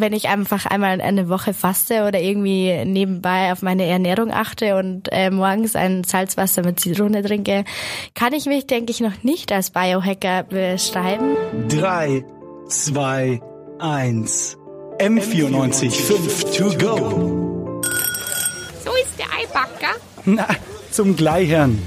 wenn 0.00 0.12
ich 0.12 0.28
einfach 0.28 0.66
einmal 0.66 1.00
eine 1.00 1.28
Woche 1.28 1.54
faste 1.54 2.04
oder 2.06 2.20
irgendwie 2.20 2.84
nebenbei 2.84 3.52
auf 3.52 3.62
meine 3.62 3.86
Ernährung 3.86 4.32
achte 4.32 4.76
und 4.76 5.08
äh, 5.12 5.30
morgens 5.30 5.76
ein 5.76 6.04
Salzwasser 6.04 6.62
mit 6.64 6.80
Zitrone 6.80 7.22
trinke, 7.22 7.64
kann 8.14 8.32
ich 8.32 8.46
mich, 8.46 8.66
denke 8.66 8.90
ich, 8.90 9.00
noch 9.00 9.22
nicht 9.22 9.52
als 9.52 9.70
Biohacker 9.70 10.44
beschreiben. 10.44 11.36
Drei, 11.68 12.24
zwei, 12.68 13.40
eins. 13.78 14.56
M94 14.98 15.90
5 15.90 16.56
to 16.56 16.64
go. 16.76 17.80
So 18.84 18.90
ist 19.02 19.18
der 19.18 19.26
Eibacker. 19.26 19.94
Na, 20.24 20.48
zum 20.90 21.14
Gleichern. 21.14 21.78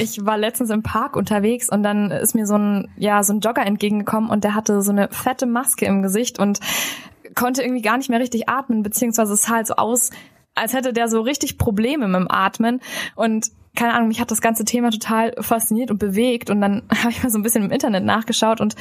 Ich 0.00 0.24
war 0.24 0.38
letztens 0.38 0.70
im 0.70 0.82
Park 0.82 1.14
unterwegs 1.16 1.68
und 1.68 1.82
dann 1.82 2.10
ist 2.10 2.34
mir 2.34 2.46
so 2.46 2.56
ein, 2.56 2.88
ja, 2.96 3.22
so 3.22 3.32
ein 3.34 3.40
Jogger 3.40 3.66
entgegengekommen 3.66 4.30
und 4.30 4.44
der 4.44 4.54
hatte 4.54 4.82
so 4.82 4.92
eine 4.92 5.08
fette 5.10 5.46
Maske 5.46 5.84
im 5.84 6.02
Gesicht 6.02 6.38
und 6.38 6.60
konnte 7.34 7.62
irgendwie 7.62 7.82
gar 7.82 7.98
nicht 7.98 8.10
mehr 8.10 8.20
richtig 8.20 8.48
atmen, 8.48 8.82
beziehungsweise 8.82 9.34
es 9.34 9.42
sah 9.42 9.56
halt 9.56 9.66
so 9.66 9.74
aus, 9.74 10.10
als 10.54 10.72
hätte 10.72 10.92
der 10.92 11.08
so 11.08 11.20
richtig 11.20 11.58
Probleme 11.58 12.08
mit 12.08 12.20
dem 12.20 12.30
Atmen. 12.30 12.80
Und 13.14 13.50
keine 13.80 13.94
Ahnung, 13.94 14.08
mich 14.08 14.20
hat 14.20 14.30
das 14.30 14.42
ganze 14.42 14.66
Thema 14.66 14.90
total 14.90 15.32
fasziniert 15.40 15.90
und 15.90 15.96
bewegt 15.96 16.50
und 16.50 16.60
dann 16.60 16.82
habe 16.98 17.08
ich 17.08 17.22
mal 17.22 17.30
so 17.30 17.38
ein 17.38 17.42
bisschen 17.42 17.64
im 17.64 17.70
Internet 17.70 18.04
nachgeschaut 18.04 18.60
und 18.60 18.76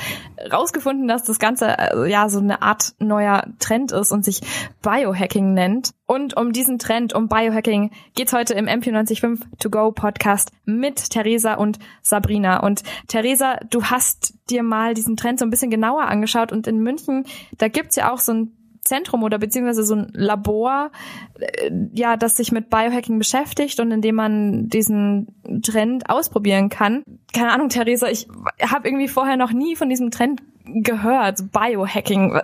rausgefunden, 0.51 1.07
dass 1.07 1.23
das 1.23 1.39
Ganze 1.39 1.67
äh, 1.77 2.11
ja 2.11 2.27
so 2.27 2.39
eine 2.39 2.61
Art 2.61 2.95
neuer 2.99 3.45
Trend 3.59 3.93
ist 3.93 4.11
und 4.11 4.25
sich 4.25 4.41
Biohacking 4.81 5.53
nennt. 5.53 5.91
Und 6.05 6.35
um 6.35 6.51
diesen 6.51 6.79
Trend, 6.79 7.13
um 7.13 7.29
Biohacking, 7.29 7.91
geht's 8.13 8.33
heute 8.33 8.55
im 8.55 8.65
MP95 8.65 9.39
To 9.59 9.69
Go 9.69 9.93
Podcast 9.93 10.51
mit 10.65 11.09
Theresa 11.11 11.53
und 11.53 11.79
Sabrina. 12.01 12.59
Und 12.59 12.83
Theresa, 13.07 13.57
du 13.69 13.85
hast 13.85 14.33
dir 14.49 14.63
mal 14.63 14.95
diesen 14.95 15.15
Trend 15.15 15.39
so 15.39 15.45
ein 15.45 15.49
bisschen 15.49 15.71
genauer 15.71 16.09
angeschaut 16.09 16.51
und 16.51 16.67
in 16.67 16.79
München, 16.79 17.23
da 17.57 17.69
gibt's 17.69 17.95
ja 17.95 18.11
auch 18.11 18.19
so 18.19 18.33
ein 18.33 18.58
Zentrum 18.89 19.23
oder 19.23 19.37
beziehungsweise 19.37 19.83
so 19.83 19.95
ein 19.95 20.11
Labor, 20.13 20.91
äh, 21.39 21.71
ja, 21.93 22.17
das 22.17 22.35
sich 22.35 22.51
mit 22.51 22.69
Biohacking 22.69 23.17
beschäftigt 23.17 23.79
und 23.79 23.91
in 23.91 24.01
dem 24.01 24.15
man 24.15 24.67
diesen 24.67 25.27
Trend 25.63 26.09
ausprobieren 26.09 26.69
kann. 26.69 27.03
Keine 27.33 27.53
Ahnung, 27.53 27.69
Theresa, 27.69 28.07
ich 28.09 28.27
habe 28.61 28.87
irgendwie 28.87 29.07
vorher 29.07 29.37
noch 29.37 29.53
nie 29.53 29.75
von 29.75 29.87
diesem 29.89 30.11
Trend 30.11 30.41
gehört, 30.65 31.51
Biohacking. 31.51 32.39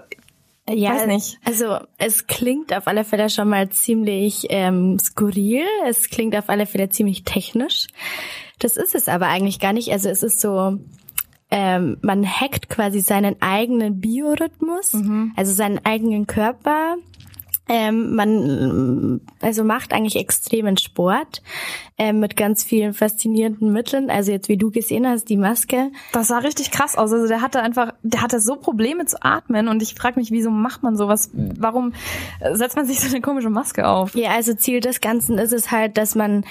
Ja, 0.68 0.96
Weiß 0.96 1.06
nicht. 1.06 1.38
also 1.46 1.78
es 2.00 2.26
klingt 2.26 2.74
auf 2.74 2.88
alle 2.88 3.04
Fälle 3.04 3.30
schon 3.30 3.50
mal 3.50 3.70
ziemlich 3.70 4.48
ähm, 4.50 4.98
skurril. 5.00 5.64
Es 5.86 6.10
klingt 6.10 6.36
auf 6.36 6.50
alle 6.50 6.66
Fälle 6.66 6.90
ziemlich 6.90 7.24
technisch. 7.24 7.88
Das 8.58 8.76
ist 8.76 8.96
es 8.96 9.08
aber 9.08 9.28
eigentlich 9.28 9.60
gar 9.60 9.74
nicht. 9.74 9.92
Also 9.92 10.10
es 10.10 10.24
ist 10.24 10.42
so, 10.42 10.80
ähm, 11.52 11.98
man 12.02 12.26
hackt 12.26 12.70
quasi 12.70 13.02
seinen 13.02 13.42
eigenen 13.42 14.00
Biorhythmus, 14.02 14.94
also 15.36 15.54
seinen 15.54 15.80
eigenen 15.86 16.28
Körper. 16.28 16.96
Ähm, 17.68 18.16
man 18.16 19.22
also 19.42 19.64
macht 19.64 19.94
eigentlich 19.94 20.16
extremen 20.18 20.78
Sport 20.78 21.42
ähm, 21.98 22.20
mit 22.20 22.36
ganz 22.36 22.64
vielen 22.64 22.94
faszinierenden 22.94 23.72
Mitteln. 23.72 24.10
Also 24.10 24.32
jetzt 24.32 24.50
wie 24.50 24.58
du 24.58 24.72
gesehen 24.72 25.08
hast, 25.08 25.30
die 25.30 25.38
Maske. 25.38 25.92
Das 26.12 26.28
sah 26.28 26.40
richtig 26.40 26.72
krass 26.72 26.98
aus. 26.98 27.12
Also 27.12 27.28
der 27.28 27.42
hatte 27.42 27.62
einfach, 27.62 27.94
der 28.04 28.22
hatte 28.22 28.40
so 28.40 28.56
Probleme 28.56 29.06
zu 29.06 29.24
atmen 29.24 29.68
und 29.68 29.82
ich 29.82 29.96
frage 29.96 30.20
mich, 30.20 30.32
wieso 30.32 30.52
macht 30.52 30.84
man 30.84 30.96
sowas? 30.96 31.32
Warum 31.34 31.94
setzt 32.54 32.76
man 32.76 32.86
sich 32.86 33.00
so 33.00 33.08
eine 33.08 33.22
komische 33.22 33.50
Maske 33.50 33.88
auf? 33.88 34.16
Ja, 34.16 34.32
also 34.32 34.54
Ziel 34.54 34.80
des 34.80 35.02
Ganzen 35.02 35.38
ist 35.38 35.54
es 35.54 35.72
halt, 35.72 35.98
dass 35.98 36.16
man 36.16 36.46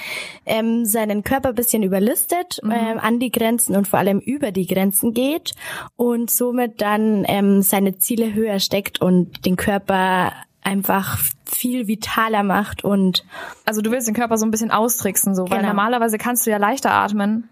ähm, 0.47 0.85
seinen 0.85 1.23
Körper 1.23 1.51
ein 1.51 1.55
bisschen 1.55 1.83
überlistet, 1.83 2.61
ähm, 2.65 2.99
an 2.99 3.19
die 3.19 3.31
Grenzen 3.31 3.77
und 3.77 3.87
vor 3.87 3.99
allem 3.99 4.19
über 4.19 4.51
die 4.51 4.67
Grenzen 4.67 5.13
geht 5.13 5.53
und 5.97 6.31
somit 6.31 6.81
dann 6.81 7.25
ähm, 7.29 7.63
seine 7.63 7.99
Ziele 7.99 8.33
höher 8.35 8.59
steckt 8.59 9.01
und 9.01 9.45
den 9.45 9.57
Körper 9.57 10.33
einfach 10.65 11.19
viel 11.45 11.87
vitaler 11.87 12.43
macht 12.43 12.83
und 12.85 13.25
Also 13.65 13.81
du 13.83 13.91
willst 13.91 14.09
den 14.09 14.15
Körper 14.15 14.39
so 14.39 14.45
ein 14.47 14.51
bisschen 14.51 14.71
austricksen, 14.71 15.35
so, 15.35 15.49
weil 15.51 15.59
Genau. 15.59 15.69
normalerweise 15.69 16.19
kannst 16.19 16.47
du 16.47 16.51
ja 16.51 16.57
leichter 16.57 16.91
atmen. 16.93 17.49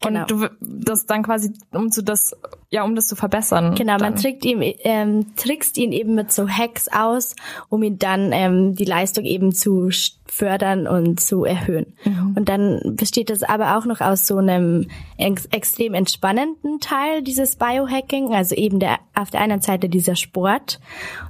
Genau. 0.00 0.22
Und 0.22 0.30
du 0.30 0.48
das 0.60 1.06
dann 1.06 1.22
quasi, 1.22 1.52
um 1.72 1.90
zu 1.90 2.02
das, 2.02 2.36
ja, 2.68 2.82
um 2.82 2.94
das 2.94 3.06
zu 3.06 3.16
verbessern. 3.16 3.74
Genau, 3.74 3.92
man 3.92 4.00
dann. 4.00 4.16
trickt 4.16 4.44
ihm, 4.44 4.60
ähm, 4.60 5.34
trickst 5.36 5.78
ihn 5.78 5.92
eben 5.92 6.14
mit 6.14 6.30
so 6.32 6.48
Hacks 6.48 6.88
aus, 6.88 7.36
um 7.70 7.82
ihn 7.82 7.98
dann 7.98 8.32
ähm, 8.32 8.74
die 8.74 8.84
Leistung 8.84 9.24
eben 9.24 9.52
zu 9.52 9.90
fördern 10.26 10.86
und 10.86 11.20
zu 11.20 11.44
erhöhen. 11.44 11.94
Und 12.36 12.48
dann 12.48 12.96
besteht 12.96 13.30
es 13.30 13.42
aber 13.42 13.76
auch 13.76 13.84
noch 13.84 14.00
aus 14.00 14.26
so 14.26 14.38
einem 14.38 14.88
ex 15.18 15.46
extrem 15.46 15.94
entspannenden 15.94 16.80
Teil 16.80 17.22
dieses 17.22 17.56
Biohacking, 17.56 18.34
also 18.34 18.54
eben 18.54 18.80
der 18.80 18.98
auf 19.14 19.30
der 19.30 19.40
einen 19.40 19.60
Seite 19.60 19.88
dieser 19.88 20.16
Sport 20.16 20.80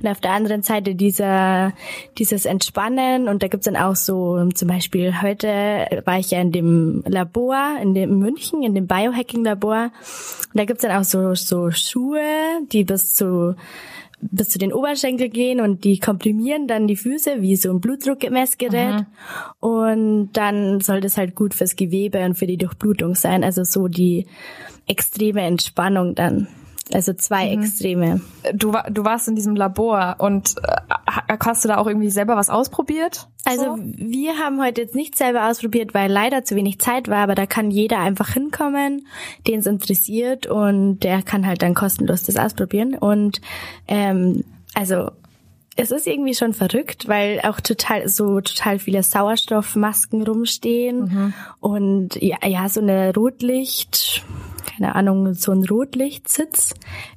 und 0.01 0.09
auf 0.09 0.21
der 0.21 0.33
anderen 0.33 0.63
Seite 0.63 0.95
dieser 0.95 1.73
dieses 2.19 2.47
Entspannen. 2.47 3.29
Und 3.29 3.43
da 3.43 3.49
gibt's 3.49 3.67
dann 3.67 3.77
auch 3.77 3.97
so 3.97 4.49
zum 4.51 4.69
Beispiel 4.69 5.21
heute 5.21 6.03
war 6.05 6.19
ich 6.19 6.31
ja 6.31 6.41
in 6.41 6.53
dem 6.53 7.03
Labor 7.07 7.77
in 7.81 7.95
dem 7.95 8.19
München 8.19 8.63
in 8.63 8.75
dem 8.75 8.87
Biohacking 8.87 9.45
Labor 9.45 9.91
und 10.53 10.59
da 10.59 10.65
gibt's 10.65 10.83
dann 10.83 10.99
auch 10.99 11.05
so 11.05 11.35
so 11.35 11.71
Schuhe, 11.71 12.21
die 12.73 12.85
bis 12.85 13.15
zu 13.15 13.55
bis 14.31 14.49
zu 14.49 14.59
den 14.59 14.73
Oberschenkel 14.73 15.29
gehen 15.29 15.61
und 15.61 15.85
die 15.85 15.99
komprimieren 15.99 16.67
dann 16.67 16.87
die 16.87 16.97
Füße 16.97 17.43
wie 17.43 17.57
so 17.57 17.71
ein 17.71 17.81
Blutdruckmessgerät 17.81 19.07
und 19.61 20.31
dann 20.33 20.81
soll 20.81 21.01
das 21.01 21.17
halt 21.17 21.35
gut 21.35 21.55
fürs 21.55 21.77
Gewebe 21.77 22.25
und 22.25 22.35
für 22.35 22.47
die 22.47 22.57
Durchblutung 22.57 23.15
sein, 23.15 23.45
also 23.45 23.65
so 23.65 23.89
die 23.89 24.27
extreme 24.87 25.43
Entspannung 25.43 26.15
dann. 26.15 26.49
Also 26.93 27.15
zwei 27.15 27.49
Extreme. 27.49 28.21
Du, 28.53 28.75
du 28.91 29.05
warst 29.05 29.27
in 29.27 29.37
diesem 29.37 29.57
Labor 29.57 30.17
und 30.19 30.55
äh, 30.63 30.77
hast 31.29 31.65
du 31.65 31.69
da 31.69 31.79
auch 31.79 31.87
irgendwie 31.87 32.11
selber 32.11 32.37
was 32.37 32.51
ausprobiert? 32.51 33.29
Also 33.45 33.79
wir 33.79 34.39
haben 34.39 34.61
heute 34.61 34.83
jetzt 34.83 34.95
nicht 34.95 35.17
selber 35.17 35.49
ausprobiert, 35.49 35.95
weil 35.95 36.11
leider 36.11 36.45
zu 36.45 36.57
wenig 36.57 36.79
Zeit 36.79 37.09
war, 37.09 37.19
aber 37.19 37.35
da 37.35 37.47
kann 37.47 37.71
jeder 37.71 37.99
einfach 37.99 38.31
hinkommen, 38.31 39.07
den 39.47 39.61
es 39.61 39.67
interessiert 39.67 40.47
und 40.47 41.01
der 41.01 41.23
kann 41.23 41.47
halt 41.47 41.63
dann 41.63 41.75
kostenlos 41.75 42.23
das 42.23 42.37
ausprobieren. 42.37 42.95
Und 42.95 43.41
ähm, 43.87 44.45
also 44.75 45.11
es 45.77 45.91
ist 45.91 46.07
irgendwie 46.07 46.35
schon 46.35 46.53
verrückt, 46.53 47.09
weil 47.09 47.41
auch 47.43 47.61
total 47.61 48.09
so 48.09 48.41
total 48.41 48.79
viele 48.79 49.03
Sauerstoffmasken 49.03 50.23
rumstehen 50.23 51.35
und 51.61 52.23
ja, 52.23 52.37
ja 52.47 52.69
so 52.69 52.81
eine 52.81 53.13
Rotlicht 53.15 54.25
keine 54.65 54.95
Ahnung, 54.95 55.35
so 55.35 55.53
ein 55.53 55.65
Rotlichtsitz, 55.65 56.75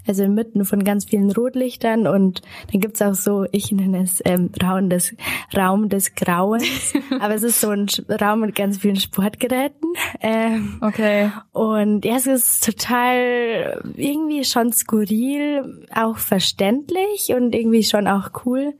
also 0.08 0.24
inmitten 0.24 0.66
von 0.66 0.84
ganz 0.84 1.06
vielen 1.06 1.31
Rotlichtern 1.31 2.08
und 2.08 2.41
dann 2.72 2.81
gibt's 2.81 3.02
auch 3.02 3.13
so, 3.16 3.46
ich 3.52 3.72
nenne 3.72 4.03
es 4.03 4.22
ähm, 4.25 4.52
Raum 4.62 4.90
des, 4.90 5.16
Raum 5.56 5.90
des 5.90 6.16
Grauens, 6.16 6.94
aber 7.19 7.35
es 7.35 7.44
ist 7.44 7.62
so 7.62 7.69
ein 7.69 7.88
Raum 8.09 8.41
mit 8.41 8.56
ganz 8.56 8.78
vielen 8.80 8.96
Sportgeräten. 8.97 9.94
Ähm, 10.22 10.78
Okay. 10.81 11.31
und 11.53 12.06
ja, 12.06 12.16
es 12.16 12.28
ist 12.28 12.63
total 12.66 13.81
irgendwie 13.96 14.44
schon 14.44 14.72
skurril, 14.72 15.85
auch 15.94 16.18
verständlich 16.18 17.34
und 17.35 17.53
irgendwie 17.56 17.84
schon 17.84 18.08
auch 18.08 18.29
cool. 18.46 18.74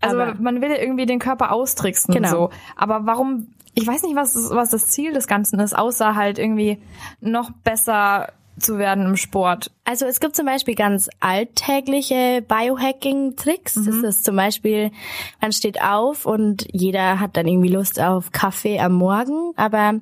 Also 0.00 0.18
aber 0.20 0.34
man 0.40 0.60
will 0.60 0.70
ja 0.70 0.76
irgendwie 0.78 1.06
den 1.06 1.18
Körper 1.18 1.52
austricksen 1.52 2.14
Genau. 2.14 2.30
so. 2.30 2.50
Aber 2.76 3.06
warum, 3.06 3.48
ich 3.80 3.86
weiß 3.86 4.02
nicht, 4.02 4.16
was, 4.16 4.50
was 4.50 4.70
das 4.70 4.88
Ziel 4.88 5.12
des 5.12 5.26
Ganzen 5.26 5.58
ist, 5.60 5.76
außer 5.76 6.14
halt 6.14 6.38
irgendwie 6.38 6.80
noch 7.20 7.50
besser 7.64 8.32
zu 8.62 8.78
werden 8.78 9.06
im 9.06 9.16
Sport. 9.16 9.70
Also 9.84 10.06
es 10.06 10.20
gibt 10.20 10.36
zum 10.36 10.46
Beispiel 10.46 10.74
ganz 10.74 11.08
alltägliche 11.18 12.44
Biohacking-Tricks. 12.46 13.74
Das 13.74 13.96
ist 13.96 14.24
zum 14.24 14.36
Beispiel, 14.36 14.92
man 15.40 15.52
steht 15.52 15.82
auf 15.82 16.26
und 16.26 16.66
jeder 16.70 17.18
hat 17.18 17.36
dann 17.36 17.48
irgendwie 17.48 17.70
Lust 17.70 18.00
auf 18.00 18.30
Kaffee 18.30 18.78
am 18.78 18.92
Morgen, 18.92 19.52
aber 19.56 19.94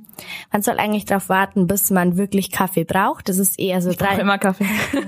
man 0.52 0.62
soll 0.62 0.78
eigentlich 0.78 1.06
darauf 1.06 1.28
warten, 1.28 1.66
bis 1.66 1.90
man 1.90 2.18
wirklich 2.18 2.50
Kaffee 2.50 2.84
braucht. 2.84 3.28
Das 3.28 3.38
ist 3.38 3.58
eher 3.58 3.80
so 3.80 3.90
Ich 3.90 3.96
drei, 3.96 4.18
immer 4.18 4.36
Kaffee. 4.38 4.66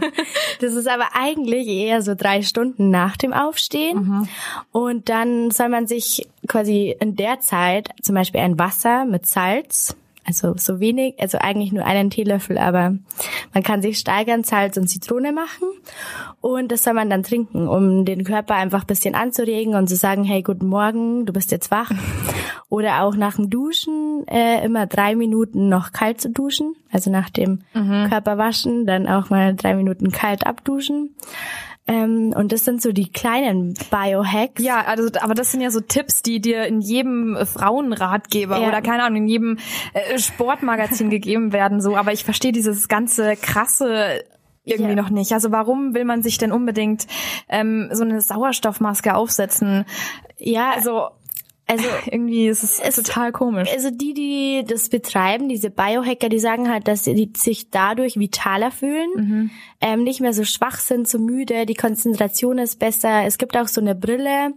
das 0.60 0.72
ist 0.72 0.88
aber 0.88 1.08
eigentlich 1.14 1.66
eher 1.66 2.00
so 2.00 2.14
drei 2.14 2.42
Stunden 2.42 2.90
nach 2.90 3.16
dem 3.16 3.32
Aufstehen. 3.34 4.28
Und 4.72 5.08
dann 5.08 5.50
soll 5.50 5.68
man 5.68 5.86
sich 5.86 6.26
quasi 6.48 6.96
in 6.98 7.16
der 7.16 7.40
Zeit 7.40 7.90
zum 8.02 8.14
Beispiel 8.14 8.40
ein 8.40 8.58
Wasser 8.58 9.04
mit 9.04 9.26
Salz, 9.26 9.96
also 10.24 10.54
so 10.56 10.80
wenig, 10.80 11.14
also 11.18 11.38
eigentlich 11.38 11.72
nur 11.72 11.84
einen 11.84 12.10
Teelöffel, 12.10 12.58
aber 12.58 12.94
man 13.54 13.62
kann 13.62 13.82
sich 13.82 13.98
steigern, 13.98 14.44
Salz 14.44 14.76
und 14.76 14.88
Zitrone 14.88 15.32
machen. 15.32 15.68
Und 16.40 16.72
das 16.72 16.84
soll 16.84 16.94
man 16.94 17.10
dann 17.10 17.22
trinken, 17.22 17.68
um 17.68 18.04
den 18.04 18.24
Körper 18.24 18.54
einfach 18.54 18.82
ein 18.82 18.86
bisschen 18.86 19.14
anzuregen 19.14 19.74
und 19.74 19.88
zu 19.88 19.96
sagen, 19.96 20.24
hey, 20.24 20.42
guten 20.42 20.66
Morgen, 20.66 21.26
du 21.26 21.32
bist 21.32 21.50
jetzt 21.50 21.70
wach. 21.70 21.90
Oder 22.68 23.02
auch 23.02 23.16
nach 23.16 23.36
dem 23.36 23.50
Duschen 23.50 24.26
äh, 24.28 24.64
immer 24.64 24.86
drei 24.86 25.16
Minuten 25.16 25.68
noch 25.68 25.92
kalt 25.92 26.20
zu 26.20 26.30
duschen, 26.30 26.76
also 26.92 27.10
nach 27.10 27.28
dem 27.28 27.60
Körperwaschen 28.08 28.86
dann 28.86 29.08
auch 29.08 29.28
mal 29.28 29.56
drei 29.56 29.74
Minuten 29.74 30.12
kalt 30.12 30.46
abduschen. 30.46 31.10
Ähm, 31.90 32.32
und 32.36 32.52
das 32.52 32.64
sind 32.64 32.80
so 32.80 32.92
die 32.92 33.10
kleinen 33.10 33.74
Biohacks. 33.90 34.62
Ja, 34.62 34.82
also, 34.86 35.08
aber 35.20 35.34
das 35.34 35.50
sind 35.50 35.60
ja 35.60 35.70
so 35.70 35.80
Tipps, 35.80 36.22
die 36.22 36.40
dir 36.40 36.64
in 36.66 36.80
jedem 36.80 37.34
äh, 37.36 37.44
Frauenratgeber 37.46 38.60
Ja. 38.60 38.68
oder 38.68 38.80
keine 38.82 39.02
Ahnung, 39.02 39.22
in 39.22 39.28
jedem 39.28 39.58
äh, 39.92 40.18
Sportmagazin 40.18 41.10
gegeben 41.10 41.52
werden, 41.52 41.80
so. 41.80 41.96
Aber 41.96 42.12
ich 42.12 42.24
verstehe 42.24 42.52
dieses 42.52 42.88
ganze 42.88 43.34
krasse 43.36 44.22
irgendwie 44.64 44.90
Ja. 44.90 44.96
noch 45.02 45.10
nicht. 45.10 45.32
Also 45.32 45.50
warum 45.50 45.94
will 45.94 46.04
man 46.04 46.22
sich 46.22 46.38
denn 46.38 46.52
unbedingt 46.52 47.06
ähm, 47.48 47.88
so 47.92 48.04
eine 48.04 48.20
Sauerstoffmaske 48.20 49.14
aufsetzen? 49.14 49.84
Ja, 50.38 50.70
Also 50.76 51.08
also 51.66 51.84
irgendwie 52.10 52.48
ist 52.48 52.62
es, 52.64 52.78
Es- 52.80 52.96
total 52.96 53.32
komisch. 53.32 53.68
Also 53.72 53.90
die, 53.90 54.12
die 54.12 54.64
das 54.66 54.88
betreiben, 54.88 55.48
diese 55.48 55.70
Biohacker, 55.70 56.28
die 56.28 56.40
sagen 56.40 56.68
halt, 56.70 56.88
dass 56.88 57.04
sie 57.04 57.30
sich 57.36 57.70
dadurch 57.70 58.18
vitaler 58.18 58.70
fühlen, 58.70 59.10
Mhm. 59.16 59.50
Ähm, 59.80 60.04
nicht 60.04 60.20
mehr 60.20 60.32
so 60.34 60.44
schwach 60.44 60.78
sind, 60.78 61.08
so 61.08 61.18
müde, 61.18 61.64
die 61.66 61.74
Konzentration 61.74 62.58
ist 62.58 62.78
besser. 62.78 63.24
Es 63.24 63.38
gibt 63.38 63.56
auch 63.56 63.66
so 63.68 63.80
eine 63.80 63.94
Brille, 63.94 64.52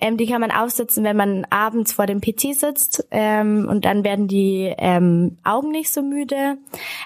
ähm, 0.00 0.16
die 0.16 0.26
kann 0.26 0.40
man 0.40 0.50
aufsetzen, 0.50 1.04
wenn 1.04 1.16
man 1.16 1.46
abends 1.50 1.92
vor 1.92 2.06
dem 2.06 2.20
PC 2.20 2.54
sitzt 2.54 3.06
ähm, 3.10 3.66
und 3.70 3.84
dann 3.84 4.02
werden 4.04 4.28
die 4.28 4.72
ähm, 4.78 5.36
Augen 5.44 5.70
nicht 5.72 5.92
so 5.92 6.02
müde. 6.02 6.56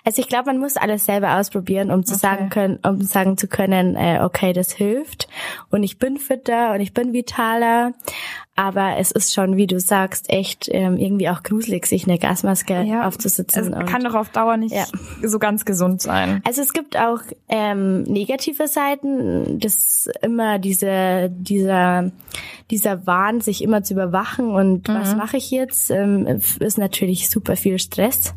Also 0.04 0.20
ich 0.22 0.28
glaube, 0.28 0.46
man 0.46 0.58
muss 0.58 0.76
alles 0.76 1.06
selber 1.06 1.36
ausprobieren, 1.38 1.90
um 1.90 2.04
zu 2.04 2.14
Okay. 2.14 2.20
sagen 2.20 2.48
können, 2.50 2.78
um 2.86 3.00
sagen 3.02 3.36
zu 3.36 3.48
können, 3.48 3.96
äh, 3.96 4.20
okay, 4.22 4.52
das 4.52 4.72
hilft 4.72 5.28
und 5.70 5.82
ich 5.82 5.98
bin 5.98 6.18
fitter 6.18 6.72
und 6.72 6.80
ich 6.80 6.94
bin 6.94 7.12
vitaler. 7.12 7.92
Aber 8.58 8.96
es 8.96 9.10
ist 9.10 9.34
schon, 9.34 9.58
wie 9.58 9.66
du 9.66 9.78
sagst, 9.78 10.30
echt 10.30 10.70
ähm, 10.72 10.96
irgendwie 10.96 11.28
auch 11.28 11.42
gruselig, 11.42 11.84
sich 11.84 12.08
eine 12.08 12.18
Gasmaske 12.18 13.02
aufzusitzen. 13.04 13.74
Es 13.74 13.90
kann 13.90 14.02
doch 14.02 14.14
auf 14.14 14.30
Dauer 14.30 14.56
nicht 14.56 14.74
Ja. 14.74 14.86
so 15.22 15.38
ganz 15.38 15.66
gesund 15.66 16.00
sein. 16.00 16.40
also 16.46 16.62
es 16.62 16.72
gibt 16.72 16.96
auch 16.96 17.18
ähm, 17.56 18.02
negative 18.02 18.68
Seiten, 18.68 19.58
das 19.58 20.08
immer 20.22 20.58
diese 20.58 21.30
dieser 21.30 22.10
dieser 22.70 23.06
Wahn, 23.06 23.40
sich 23.40 23.62
immer 23.62 23.82
zu 23.82 23.94
überwachen 23.94 24.50
und 24.50 24.88
was 24.88 25.12
Mhm. 25.12 25.18
mache 25.18 25.36
ich 25.38 25.50
jetzt, 25.50 25.90
ähm, 25.90 26.26
ist 26.60 26.78
natürlich 26.78 27.30
super 27.30 27.56
viel 27.56 27.78
Stress. 27.78 28.34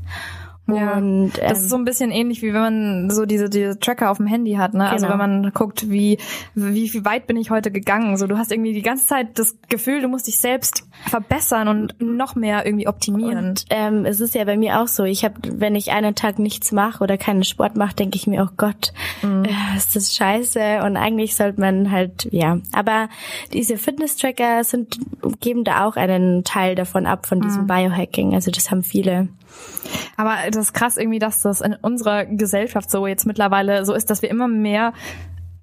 Ja. 0.75 0.93
Und 0.97 1.31
ähm, 1.39 1.47
Das 1.49 1.61
ist 1.61 1.69
so 1.69 1.75
ein 1.77 1.85
bisschen 1.85 2.11
ähnlich 2.11 2.41
wie 2.41 2.53
wenn 2.53 2.61
man 2.61 3.09
so 3.09 3.25
diese, 3.25 3.49
diese 3.49 3.79
Tracker 3.79 4.11
auf 4.11 4.17
dem 4.17 4.27
Handy 4.27 4.53
hat, 4.53 4.73
ne? 4.73 4.89
Also 4.89 5.05
Genau. 5.07 5.19
wenn 5.19 5.41
man 5.41 5.51
guckt, 5.53 5.89
wie, 5.89 6.17
wie, 6.55 6.93
wie 6.93 7.05
weit 7.05 7.27
bin 7.27 7.37
ich 7.37 7.49
heute 7.49 7.71
gegangen. 7.71 8.17
So, 8.17 8.27
du 8.27 8.37
hast 8.37 8.51
irgendwie 8.51 8.73
die 8.73 8.81
ganze 8.81 9.07
Zeit 9.07 9.37
das 9.39 9.55
Gefühl, 9.69 10.01
du 10.01 10.07
musst 10.07 10.27
dich 10.27 10.39
selbst 10.39 10.83
verbessern 11.07 11.67
und 11.67 11.95
noch 12.01 12.35
mehr 12.35 12.65
irgendwie 12.65 12.87
optimieren. 12.87 13.49
Und 13.49 13.65
ähm, 13.69 14.05
es 14.05 14.19
ist 14.21 14.35
ja 14.35 14.43
bei 14.45 14.57
mir 14.57 14.81
auch 14.81 14.87
so, 14.87 15.03
ich 15.03 15.23
habe, 15.23 15.35
wenn 15.51 15.75
ich 15.75 15.91
einen 15.91 16.15
Tag 16.15 16.39
nichts 16.39 16.71
mache 16.71 17.03
oder 17.03 17.17
keinen 17.17 17.43
Sport 17.43 17.75
mache, 17.77 17.95
denke 17.95 18.15
ich 18.17 18.27
mir, 18.27 18.43
oh 18.43 18.53
Gott, 18.57 18.93
Mhm. 19.21 19.45
äh, 19.45 19.77
ist 19.77 19.95
das 19.95 20.13
scheiße. 20.13 20.81
Und 20.83 20.97
eigentlich 20.97 21.35
sollte 21.35 21.59
man 21.59 21.91
halt, 21.91 22.27
ja. 22.31 22.57
Aber 22.71 23.09
diese 23.53 23.77
Fitness-Tracker 23.77 24.63
sind, 24.63 24.97
geben 25.39 25.63
da 25.63 25.85
auch 25.85 25.95
einen 25.95 26.43
Teil 26.43 26.75
davon 26.75 27.05
ab, 27.05 27.25
von 27.25 27.39
Mhm. 27.39 27.43
diesem 27.43 27.67
Biohacking. 27.67 28.33
Also 28.33 28.51
das 28.51 28.71
haben 28.71 28.83
viele. 28.83 29.29
Aber 30.17 30.35
das 30.51 30.67
ist 30.67 30.73
krass 30.73 30.97
irgendwie, 30.97 31.19
dass 31.19 31.41
das 31.41 31.61
in 31.61 31.75
unserer 31.75 32.25
Gesellschaft 32.25 32.91
so 32.91 33.07
jetzt 33.07 33.25
mittlerweile 33.25 33.85
so 33.85 33.93
ist, 33.93 34.09
dass 34.09 34.21
wir 34.21 34.29
immer 34.29 34.47
mehr 34.47 34.93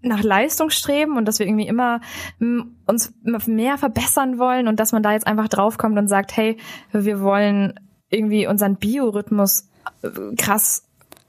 nach 0.01 0.23
Leistung 0.23 0.71
streben 0.71 1.17
und 1.17 1.27
dass 1.27 1.39
wir 1.39 1.47
irgendwie 1.47 1.67
immer 1.67 2.01
mm, 2.39 2.61
uns 2.87 3.13
mehr 3.47 3.77
verbessern 3.77 4.39
wollen 4.39 4.69
und 4.69 4.79
dass 4.81 4.93
man 4.93 5.03
da 5.03 5.13
jetzt 5.13 5.27
einfach 5.27 5.49
draufkommt 5.49 5.99
und 5.99 6.09
sagt, 6.09 6.37
hey, 6.37 6.57
wir 6.93 7.21
wollen 7.21 7.75
irgendwie 8.09 8.47
unseren 8.47 8.77
Biorhythmus 8.77 9.69
äh, 10.03 10.09
krass 10.37 10.85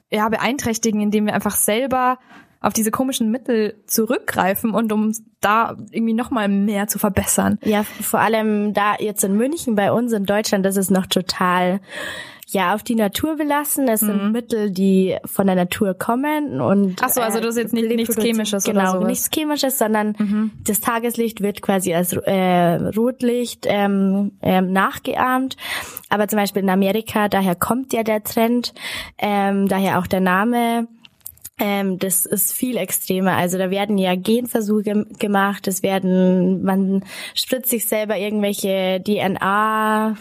ja, 0.10 0.30
beeinträchtigen, 0.30 1.02
indem 1.02 1.26
wir 1.26 1.34
einfach 1.34 1.56
selber 1.56 2.20
auf 2.60 2.74
diese 2.74 2.92
komischen 2.92 3.30
Mittel 3.30 3.84
zurückgreifen 3.86 4.72
und 4.72 4.92
um 4.92 5.12
da 5.42 5.78
irgendwie 5.92 6.14
noch 6.14 6.32
mal 6.32 6.48
mehr 6.48 6.88
zu 6.88 6.98
verbessern. 6.98 7.60
Ja, 7.64 7.84
vor 7.84 8.20
allem 8.20 8.74
da 8.74 8.96
jetzt 9.00 9.24
in 9.24 9.38
München, 9.38 9.76
bei 9.76 9.92
uns 9.92 10.12
in 10.12 10.26
Deutschland, 10.26 10.66
das 10.66 10.76
ist 10.76 10.90
noch 10.90 11.06
total 11.06 11.82
ja 12.50 12.74
auf 12.74 12.82
die 12.84 12.96
Natur 12.96 13.36
belassen. 13.36 13.88
Es 13.90 14.00
sind 14.00 14.32
Mittel, 14.32 14.72
die 14.72 15.18
von 15.26 15.48
der 15.48 15.56
Natur 15.58 15.94
kommen 15.96 16.62
und 16.62 16.88
Mhm. 16.88 16.96
Ach 17.02 17.10
so, 17.10 17.20
also 17.22 17.40
das 17.40 17.56
ist 17.56 17.58
jetzt 17.64 17.74
nicht- 17.74 17.90
nichts 17.90 18.10
reproduzieren- 18.18 18.36
Chemisches 18.36 18.66
oder 18.66 18.74
genau, 18.74 18.92
sowas. 18.92 19.02
Mhm. 19.04 19.08
nichts 19.08 19.30
Chemisches, 19.34 19.78
sondern 19.78 20.52
das 20.64 20.80
Tageslicht 20.80 21.42
wird 21.42 21.62
quasi 21.62 21.94
als 21.94 22.14
äh, 22.14 22.76
Rotlicht 22.96 23.66
ähm, 23.68 24.32
ähm, 24.42 24.72
nachgeahmt. 24.72 25.58
Aber 26.10 26.28
zum 26.30 26.38
Beispiel 26.40 26.62
in 26.64 26.70
Amerika, 26.70 27.28
daher 27.28 27.56
kommt 27.56 27.92
ja 27.92 28.04
der 28.04 28.24
Trend, 28.24 28.74
ähm, 29.18 29.68
daher 29.68 30.00
auch 30.00 30.08
der 30.08 30.22
Name. 30.22 30.88
Ähm, 31.60 31.98
das 31.98 32.26
ist 32.28 32.54
viel 32.54 32.78
extremer. 32.78 33.32
Also 33.36 33.58
da 33.58 33.72
werden 33.72 33.98
ja 33.98 34.16
Genversuche 34.16 34.84
gem- 34.84 35.08
gemacht, 35.20 35.68
es 35.68 35.82
werden, 35.84 36.62
man 36.64 37.04
spritzt 37.34 37.72
sich 37.72 37.88
selber 37.88 38.16
irgendwelche 38.16 39.02
DNA 39.04 40.16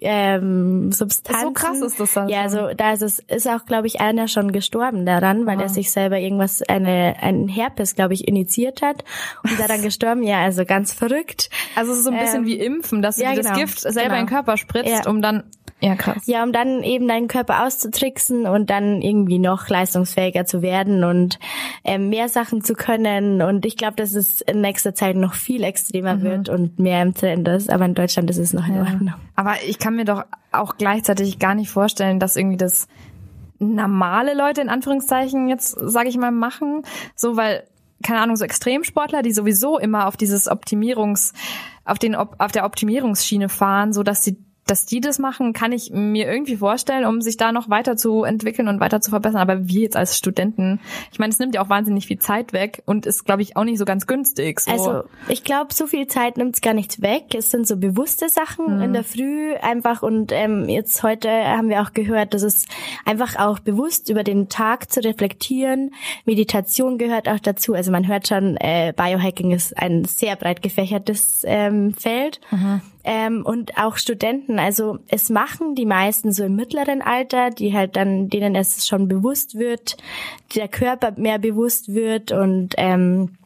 ähm, 0.00 0.92
Substanzen. 0.92 1.42
So 1.46 1.52
krass 1.52 1.80
ist 1.80 1.98
das 2.00 2.12
dann 2.14 2.28
Ja, 2.28 2.48
schon. 2.48 2.58
also 2.58 2.74
da 2.76 2.92
ist 2.92 3.02
es 3.02 3.18
ist 3.20 3.48
auch, 3.48 3.64
glaube 3.66 3.86
ich, 3.86 4.00
einer 4.00 4.28
schon 4.28 4.52
gestorben 4.52 5.06
daran, 5.06 5.46
weil 5.46 5.60
er 5.60 5.68
sich 5.68 5.90
selber 5.90 6.18
irgendwas, 6.18 6.62
eine 6.62 7.16
einen 7.20 7.48
Herpes, 7.48 7.94
glaube 7.94 8.14
ich, 8.14 8.28
initiiert 8.28 8.82
hat 8.82 9.04
und 9.42 9.58
daran 9.58 9.82
gestorben. 9.82 10.22
Ja, 10.22 10.42
also 10.42 10.64
ganz 10.64 10.92
verrückt. 10.92 11.50
Also 11.74 11.92
es 11.92 11.98
ist 11.98 12.04
so 12.04 12.10
ein 12.10 12.18
bisschen 12.18 12.42
Ähm, 12.42 12.46
wie 12.46 12.58
Impfen, 12.58 13.02
dass 13.02 13.16
du 13.16 13.22
ja, 13.22 13.30
dir 13.30 13.36
das 13.36 13.46
genau, 13.46 13.58
Gift 13.60 13.80
selber 13.80 14.00
genau. 14.02 14.14
in 14.14 14.26
den 14.26 14.28
Körper 14.28 14.56
spritzt, 14.56 14.88
Ja. 15.04 15.10
um 15.10 15.22
dann 15.22 15.44
ja 15.80 15.94
krass. 15.94 16.26
Ja, 16.26 16.42
um 16.42 16.52
dann 16.52 16.82
eben 16.82 17.06
deinen 17.06 17.28
Körper 17.28 17.64
auszutricksen 17.64 18.46
und 18.46 18.70
dann 18.70 19.02
irgendwie 19.02 19.38
noch 19.38 19.68
leistungsfähiger 19.68 20.46
zu 20.46 20.62
werden 20.62 21.04
und 21.04 21.38
ähm, 21.84 22.08
mehr 22.08 22.28
Sachen 22.28 22.62
zu 22.62 22.74
können. 22.74 23.42
Und 23.42 23.66
ich 23.66 23.76
glaube, 23.76 23.96
dass 23.96 24.14
es 24.14 24.40
in 24.40 24.60
nächster 24.60 24.94
Zeit 24.94 25.16
noch 25.16 25.34
viel 25.34 25.62
extremer 25.62 26.22
wird 26.22 26.48
und 26.48 26.78
mehr 26.78 27.02
im 27.02 27.14
Trend 27.14 27.46
ist. 27.48 27.70
Aber 27.70 27.84
in 27.84 27.94
Deutschland 27.94 28.30
ist 28.30 28.38
es 28.38 28.52
noch 28.52 28.66
in 28.66 28.78
Ordnung. 28.78 29.14
Aber 29.34 29.54
ich 29.66 29.78
kann 29.78 29.96
mir 29.96 30.04
doch 30.04 30.24
auch 30.52 30.76
gleichzeitig 30.76 31.38
gar 31.38 31.54
nicht 31.54 31.70
vorstellen, 31.70 32.18
dass 32.20 32.36
irgendwie 32.36 32.56
das 32.56 32.88
normale 33.58 34.34
Leute 34.34 34.60
in 34.60 34.68
Anführungszeichen 34.68 35.48
jetzt, 35.48 35.76
sage 35.80 36.08
ich 36.08 36.16
mal, 36.16 36.30
machen, 36.30 36.82
so 37.14 37.36
weil 37.36 37.64
keine 38.02 38.20
Ahnung, 38.20 38.36
so 38.36 38.44
Extremsportler, 38.44 39.22
die 39.22 39.32
sowieso 39.32 39.78
immer 39.78 40.06
auf 40.06 40.16
dieses 40.16 40.48
Optimierungs, 40.48 41.32
auf 41.84 41.98
den, 41.98 42.14
auf 42.14 42.52
der 42.52 42.64
Optimierungsschiene 42.64 43.48
fahren, 43.48 43.92
so 43.92 44.02
dass 44.02 44.22
sie 44.22 44.36
dass 44.66 44.84
die 44.84 45.00
das 45.00 45.20
machen, 45.20 45.52
kann 45.52 45.70
ich 45.70 45.92
mir 45.92 46.26
irgendwie 46.30 46.56
vorstellen, 46.56 47.04
um 47.04 47.20
sich 47.20 47.36
da 47.36 47.52
noch 47.52 47.70
weiter 47.70 47.96
zu 47.96 48.24
entwickeln 48.24 48.66
und 48.66 48.80
weiter 48.80 49.00
zu 49.00 49.10
verbessern. 49.10 49.40
Aber 49.40 49.68
wir 49.68 49.82
jetzt 49.82 49.96
als 49.96 50.18
Studenten, 50.18 50.80
ich 51.12 51.20
meine, 51.20 51.32
es 51.32 51.38
nimmt 51.38 51.54
ja 51.54 51.62
auch 51.62 51.68
wahnsinnig 51.68 52.06
viel 52.06 52.18
Zeit 52.18 52.52
weg 52.52 52.82
und 52.84 53.06
ist, 53.06 53.24
glaube 53.24 53.42
ich, 53.42 53.56
auch 53.56 53.62
nicht 53.62 53.78
so 53.78 53.84
ganz 53.84 54.08
günstig. 54.08 54.58
So. 54.58 54.72
Also 54.72 55.02
ich 55.28 55.44
glaube, 55.44 55.72
so 55.72 55.86
viel 55.86 56.08
Zeit 56.08 56.36
nimmt's 56.36 56.60
gar 56.60 56.74
nichts 56.74 57.00
weg. 57.00 57.34
Es 57.34 57.52
sind 57.52 57.68
so 57.68 57.76
bewusste 57.76 58.28
Sachen 58.28 58.80
in 58.82 58.92
der 58.92 59.04
Früh 59.04 59.54
einfach 59.54 60.02
und 60.02 60.32
ähm, 60.32 60.68
jetzt 60.68 61.02
heute 61.04 61.30
haben 61.30 61.68
wir 61.68 61.82
auch 61.82 61.92
gehört, 61.92 62.34
dass 62.34 62.42
es 62.42 62.66
einfach 63.04 63.36
auch 63.38 63.60
bewusst 63.60 64.10
über 64.10 64.24
den 64.24 64.48
Tag 64.48 64.90
zu 64.90 64.98
reflektieren. 65.00 65.94
Meditation 66.24 66.98
gehört 66.98 67.28
auch 67.28 67.38
dazu. 67.38 67.74
Also 67.74 67.92
man 67.92 68.08
hört 68.08 68.26
schon, 68.26 68.56
äh, 68.56 68.92
Biohacking 68.96 69.52
ist 69.52 69.78
ein 69.78 70.04
sehr 70.04 70.34
breit 70.34 70.60
gefächertes 70.60 71.42
ähm, 71.44 71.94
Feld. 71.94 72.40
Ähm, 73.08 73.46
und 73.46 73.78
auch 73.78 73.98
Studenten, 73.98 74.58
also 74.58 74.98
es 75.06 75.30
machen 75.30 75.76
die 75.76 75.86
meisten 75.86 76.32
so 76.32 76.42
im 76.42 76.56
mittleren 76.56 77.02
Alter, 77.02 77.50
die 77.50 77.72
halt 77.72 77.94
dann, 77.94 78.28
denen 78.28 78.56
es 78.56 78.84
schon 78.84 79.06
bewusst 79.06 79.56
wird, 79.56 79.96
der 80.56 80.66
Körper 80.66 81.12
mehr 81.16 81.38
bewusst 81.38 81.94
wird 81.94 82.32
und 82.32 82.74
ähm, 82.76 83.36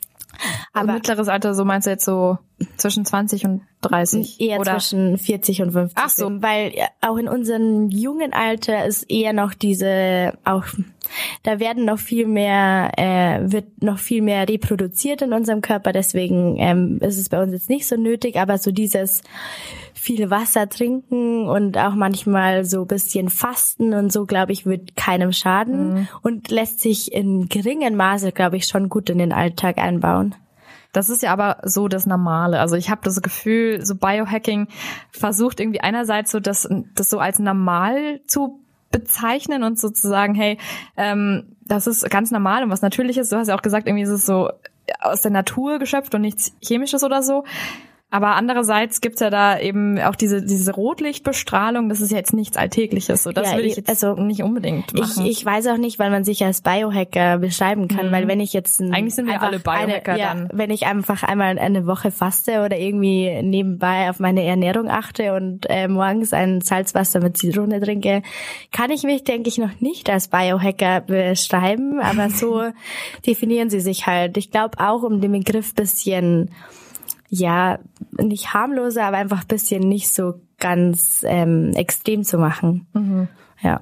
aber 0.73 0.95
mittleres 0.95 1.29
Alter, 1.29 1.55
so 1.55 1.67
meinst 1.67 1.87
du 1.87 1.91
jetzt 1.91 2.07
so 2.07 2.39
zwischen 2.77 3.05
20 3.05 3.45
und 3.45 3.63
30? 3.83 4.41
Eher 4.41 4.61
oder? 4.61 4.79
zwischen 4.79 5.19
40 5.19 5.63
und 5.63 5.73
50. 5.73 5.99
Ach 6.01 6.09
so. 6.11 6.27
sind, 6.29 6.43
Weil 6.43 6.73
ja, 6.75 6.87
auch 7.01 7.17
in 7.17 7.29
unserem 7.29 7.89
jungen 7.91 8.33
Alter 8.33 8.85
ist 8.85 9.11
eher 9.11 9.33
noch 9.33 9.55
diese, 9.55 10.35
auch 10.45 10.65
da 11.43 11.59
werden 11.59 11.85
noch 11.85 11.99
viel 11.99 12.27
mehr, 12.27 12.93
äh, 12.97 13.51
wird 13.51 13.83
noch 13.83 13.99
viel 13.99 14.23
mehr 14.23 14.49
reproduziert 14.49 15.23
in 15.23 15.33
unserem 15.33 15.61
Körper, 15.61 15.93
deswegen 15.93 16.57
ähm, 16.59 16.99
ist 17.01 17.19
es 17.19 17.29
bei 17.29 17.43
uns 17.43 17.53
jetzt 17.53 17.69
nicht 17.71 17.87
so 17.87 17.97
nötig, 17.97 18.37
aber 18.37 18.59
so 18.59 18.71
dieses 18.71 19.23
viel 19.95 20.31
Wasser 20.31 20.69
trinken 20.69 21.49
und 21.49 21.77
auch 21.77 21.95
manchmal 21.95 22.65
so 22.65 22.85
bisschen 22.85 23.29
fasten 23.29 23.93
und 23.93 24.13
so, 24.13 24.25
glaube 24.25 24.53
ich, 24.53 24.65
wird 24.67 24.97
keinem 24.97 25.33
schaden 25.33 25.95
Mhm. 25.95 26.09
und 26.23 26.51
lässt 26.51 26.81
sich 26.81 27.13
in 27.13 27.49
geringem 27.49 27.97
Maße, 27.97 28.33
glaube 28.33 28.57
ich, 28.57 28.67
schon 28.67 28.89
gut 28.89 29.11
in 29.11 29.19
den 29.19 29.33
Alltag 29.33 29.79
einbauen. 29.79 30.35
Das 30.93 31.09
ist 31.09 31.23
ja 31.23 31.33
aber 31.33 31.59
so 31.65 31.89
das 31.89 32.07
Normale. 32.07 32.61
Also 32.61 32.75
ich 32.77 32.91
habe 32.91 33.01
das 33.05 33.23
Gefühl, 33.23 33.85
so 33.85 33.95
Biohacking 33.95 34.69
versucht 35.11 35.61
irgendwie 35.61 35.81
einerseits 35.81 36.31
so 36.31 36.41
das, 36.41 36.69
das 36.95 37.11
so 37.11 37.19
als 37.19 37.39
normal 37.39 38.21
zu 38.27 38.61
bezeichnen 38.91 39.63
und 39.63 39.79
sozusagen, 39.79 40.35
hey, 40.35 40.59
ähm, 40.97 41.57
das 41.65 41.87
ist 41.87 42.09
ganz 42.11 42.31
normal 42.33 42.65
und 42.65 42.71
was 42.71 42.83
Natürliches. 42.83 43.29
Du 43.29 43.37
hast 43.37 43.49
ja 43.49 43.57
auch 43.57 43.63
gesagt, 43.63 43.87
irgendwie 43.87 44.03
ist 44.03 44.11
es 44.11 44.27
so 44.27 44.51
aus 45.01 45.23
der 45.23 45.31
Natur 45.31 45.79
geschöpft 45.79 46.15
und 46.15 46.23
nichts 46.23 46.53
Chemisches 46.61 47.05
oder 47.05 47.23
so. 47.23 47.45
Aber 48.13 48.35
andererseits 48.35 49.01
gibt's 49.01 49.21
ja 49.21 49.31
da 49.31 49.59
eben 49.59 49.99
auch 50.01 50.17
diese, 50.17 50.43
diese 50.43 50.73
Rotlichtbestrahlung, 50.75 51.89
das 51.89 52.01
ist 52.01 52.11
ja 52.11 52.17
jetzt 52.17 52.33
nichts 52.35 52.57
Alltägliches. 52.57 53.23
So, 53.23 53.31
das 53.31 53.53
Ja, 53.53 53.57
will 53.57 53.65
ich 53.65 53.71
ich- 53.73 53.77
jetzt 53.77 53.89
also, 53.89 54.15
nicht 54.21 54.43
unbedingt 54.43 54.93
Ich, 54.95 55.01
machen. 55.01 55.27
ich 55.27 55.45
weiß 55.45 55.69
auch 55.69 55.77
nicht, 55.77 55.99
weil 56.01 56.11
man 56.11 56.25
sich 56.25 56.45
als 56.45 56.61
Biohacker 56.61 57.39
beschreiben 57.39 57.87
kann, 57.87 58.11
weil 58.11 58.27
wenn 58.27 58.41
ich 58.41 58.53
jetzt 58.53 58.81
ein, 58.81 58.89
Mhm. 58.89 58.95
Eigentlich 58.95 59.15
sind 59.15 59.27
wir 59.29 59.41
alle 59.41 59.61
Biohacker 59.61 60.13
eine, 60.13 60.21
ja, 60.21 60.35
dann. 60.35 60.49
wenn 60.53 60.71
ich 60.71 60.87
einfach 60.87 61.23
einmal 61.23 61.57
eine 61.59 61.87
Woche 61.87 62.11
faste 62.11 62.63
oder 62.65 62.77
irgendwie 62.79 63.43
nebenbei 63.43 64.11
auf 64.11 64.19
meine 64.19 64.43
Ernährung 64.43 64.89
achte 64.91 65.33
und 65.35 65.67
äh, 65.71 65.87
morgens 65.87 66.33
ein 66.33 66.61
Salzwasser 66.63 67.21
mit 67.21 67.37
Zitrone 67.37 67.81
trinke, 67.81 68.23
kann 68.73 68.91
ich 68.91 69.05
mich, 69.05 69.23
denke 69.23 69.49
ich, 69.49 69.59
noch 69.59 69.81
nicht 69.81 70.11
als 70.11 70.27
Biohacker 70.29 71.03
beschreiben, 71.03 72.01
aber 72.01 72.29
so 72.31 72.63
definieren 73.27 73.71
sie 73.71 73.81
sich 73.81 74.07
halt. 74.07 74.37
Ich 74.37 74.51
glaube 74.51 74.79
auch 74.81 75.05
um 75.05 75.21
den 75.21 75.31
Begriff 75.33 75.75
bisschen 75.75 76.51
ja, 77.31 77.79
nicht 78.19 78.53
harmloser, 78.53 79.05
aber 79.05 79.19
einfach 79.19 79.45
bisschen 79.45 79.89
nicht 79.89 80.13
so 80.13 80.35
ganz 80.59 81.25
ähm, 81.27 81.71
extrem 81.75 82.25
zu 82.25 82.39
machen. 82.39 82.87
Mhm. 82.93 83.29
Ja, 83.63 83.81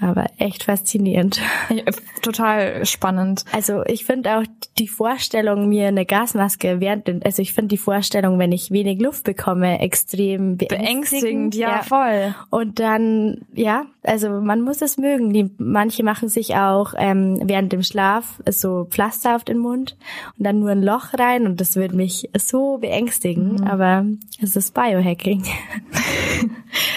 aber 0.00 0.26
echt 0.38 0.64
faszinierend. 0.64 1.40
Ja, 1.70 1.84
Total 2.22 2.84
spannend. 2.84 3.44
Also 3.52 3.84
ich 3.86 4.04
finde 4.04 4.36
auch 4.36 4.42
die 4.78 4.88
Vorstellung, 4.88 5.68
mir 5.68 5.88
eine 5.88 6.04
Gasmaske 6.04 6.80
während, 6.80 7.24
also 7.24 7.42
ich 7.42 7.54
finde 7.54 7.68
die 7.68 7.78
Vorstellung, 7.78 8.38
wenn 8.38 8.50
ich 8.50 8.70
wenig 8.70 9.00
Luft 9.00 9.24
bekomme, 9.24 9.78
extrem 9.80 10.56
beängstigend. 10.56 10.70
Beängstigend, 10.70 11.54
ja, 11.54 11.82
voll. 11.82 12.34
Und 12.50 12.80
dann, 12.80 13.46
ja, 13.54 13.86
also 14.02 14.30
man 14.40 14.62
muss 14.62 14.82
es 14.82 14.98
mögen. 14.98 15.32
Die, 15.32 15.50
manche 15.58 16.02
machen 16.02 16.28
sich 16.28 16.56
auch 16.56 16.94
ähm, 16.96 17.40
während 17.44 17.72
dem 17.72 17.82
Schlaf 17.82 18.42
so 18.50 18.86
Pflaster 18.90 19.36
auf 19.36 19.44
den 19.44 19.58
Mund 19.58 19.96
und 20.36 20.44
dann 20.44 20.58
nur 20.58 20.70
ein 20.70 20.82
Loch 20.82 21.14
rein 21.16 21.46
und 21.46 21.60
das 21.60 21.76
würde 21.76 21.94
mich 21.94 22.28
so 22.36 22.78
beängstigen. 22.78 23.62
Aber 23.66 24.04
es 24.42 24.56
ist 24.56 24.74
Biohacking. 24.74 25.44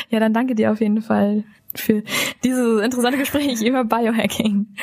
Ja, 0.09 0.19
dann 0.19 0.33
danke 0.33 0.53
dir 0.53 0.71
auf 0.71 0.79
jeden 0.79 1.01
Fall 1.01 1.43
für 1.75 2.03
dieses 2.43 2.81
interessante 2.81 3.17
Gespräch 3.17 3.61
über 3.61 3.83
Biohacking. 3.83 4.75